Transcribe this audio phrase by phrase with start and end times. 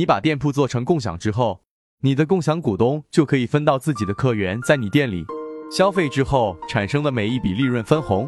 [0.00, 1.60] 你把店铺做成共享之后，
[2.00, 5.26] 你的共享股东就可以分到自己的客源在你店里
[5.70, 8.26] 消费之后产生的每一笔利润分红。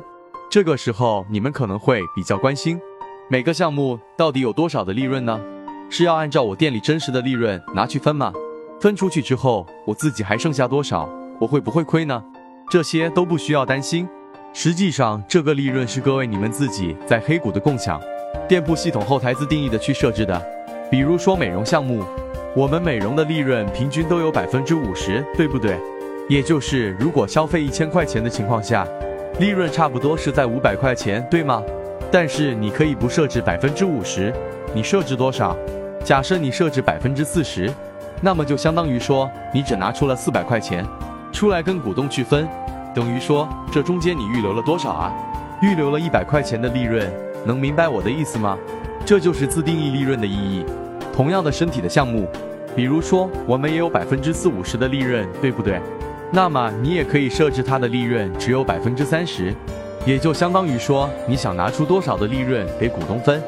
[0.50, 2.79] 这个时候，你们可能会比较关心，
[3.30, 5.40] 每个项目到底有多少的利润呢？
[5.88, 8.30] 是要按照我店里真实的利润拿去分吗？
[8.79, 11.09] 分出去之后，我自己还剩下多少？
[11.41, 12.23] 我会不会亏呢？
[12.68, 14.07] 这些都不需要担心。
[14.52, 17.98] 实际上，这个利润是各位你们自己在黑谷的共享
[18.46, 20.61] 店铺系统后台自定义的去设置的。
[20.93, 22.04] 比如说美容项目，
[22.54, 25.80] 我们美容的利润平均都有百分之五十，对不对？
[26.29, 28.86] 也就是如果消费一千块钱的情况下，
[29.40, 31.62] 利润差不多是在五百块钱，对吗？
[32.11, 34.31] 但是你可以不设置百分之五十，
[34.75, 35.56] 你设置多少？
[36.05, 37.72] 假设你设置百分之四十，
[38.20, 40.84] 那么就相当于说你只拿出了四百块钱
[41.33, 42.47] 出来跟股东去分。
[42.95, 45.11] 等于说，这中间你预留了多少啊？
[45.62, 47.11] 预留了一百块钱的利润，
[47.47, 48.59] 能明白我的意思吗？
[49.06, 50.67] 这就是自定义利润的意义。
[51.12, 52.27] 同样的身体的项目，
[52.75, 55.81] 比如说我们也有百分之四五十的利润，对不对？
[56.33, 59.55] 那么你也可以设置它的利润只有百分之三十，
[60.06, 63.42] 也就相当于说你想拿出多少的利润给股东分，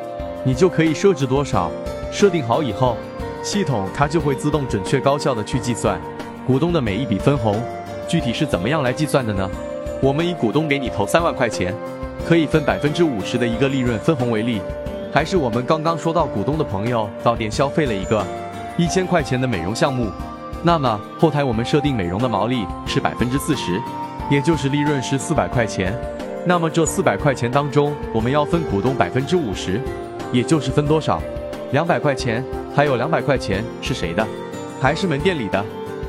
[0.44, 1.70] 你就可以设置多少。
[2.12, 2.96] 设定好以后，
[3.42, 5.98] 系统它就会自动准确高效的去计算
[6.46, 7.60] 股东的每一笔分红。
[8.06, 9.50] 具体是怎么样来计算的呢？
[10.02, 11.74] 我们以股东给你投三万块钱，
[12.28, 14.60] 可以分百分之五十的一个利润分红为例，
[15.14, 18.26] 还是我们刚刚说到股东的朋友到店消费了一个
[18.76, 20.10] 一千块钱的美容项目，
[20.60, 23.80] 那么后台我们设定美容的毛利是百分之四十，
[24.28, 25.96] 也就是利润是四百块钱。
[26.44, 29.80] 那么这四百块钱当中，我们要分股东百分之五十，
[30.32, 31.22] 也就是分多少？
[31.70, 34.26] 两百块钱，还有两百块钱是谁的？
[34.80, 35.64] 还是门店里的？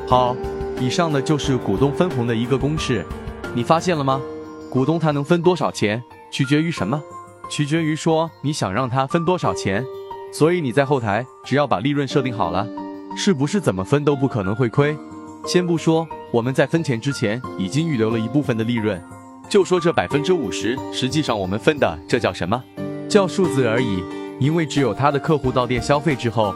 [0.08, 0.36] 好。
[0.80, 3.06] 以上的就是股东分红的一个公式，
[3.53, 4.20] 你发现了吗？
[4.67, 7.00] 股东他能分多少钱，取决于什么？
[7.49, 9.85] 取决于说你想让他分多少钱。
[10.31, 12.67] 所以你在后台只要把利润设定好了，
[13.15, 14.97] 是不是怎么分都不可能会亏？
[15.45, 19.02] 先不说我们在分钱之前已经预留了一部分的利润，
[19.47, 22.61] 就说这百分之五十，实际上我们分的这叫什么？
[23.08, 24.03] 叫数字而已。
[24.37, 26.53] 因为只有他的客户到店消费之后，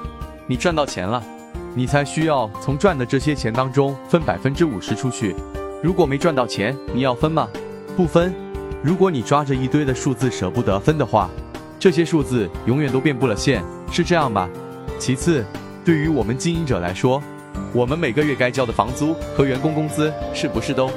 [0.47, 1.23] 你赚到钱了。
[1.75, 5.33] 你才需要从赚的这些钱当中分百分之五十出去。
[5.81, 7.47] 如果没赚到钱，你要分吗？
[7.95, 8.48] 不分。
[8.81, 11.29] 如果你抓着一堆的数字舍不得分的话，
[11.77, 14.49] 这些数字永远都变不了现，是这样吧？
[14.97, 15.43] 其次，
[15.83, 17.21] 对于我们经营者来说，
[17.73, 20.89] 我们每个月该交的房租和员工工资是不是都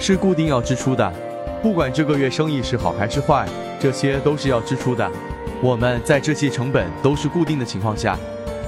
[0.00, 1.12] 是固定要支出的？
[1.62, 5.08] 不管这个月生意是好还是坏，这些都是要支出的。
[5.62, 8.18] 我们在这些成本都是固定的情况下。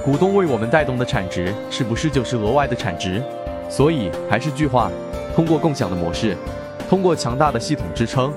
[0.03, 3.21] 股东为我们带动的产值是不是就是额外的产值？
[3.69, 4.89] 所以还是句话，
[5.35, 6.37] 通过共享的模式，
[6.89, 8.33] 通过强大的系统支撑，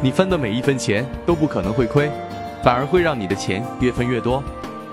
[0.00, 2.08] 你分的每一分钱都不可能会亏，
[2.62, 4.42] 反而会让你的钱越分越多。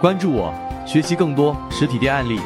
[0.01, 0.53] 关注我，
[0.85, 2.39] 学习更多实体店案例。